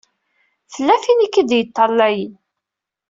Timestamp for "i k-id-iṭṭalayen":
1.25-2.33